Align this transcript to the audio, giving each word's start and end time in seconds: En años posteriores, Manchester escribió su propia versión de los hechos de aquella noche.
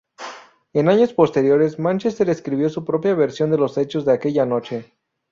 En 0.73 0.89
años 0.89 1.13
posteriores, 1.13 1.77
Manchester 1.77 2.27
escribió 2.31 2.71
su 2.71 2.83
propia 2.83 3.13
versión 3.13 3.51
de 3.51 3.59
los 3.59 3.77
hechos 3.77 4.03
de 4.03 4.13
aquella 4.13 4.47
noche. 4.47 4.91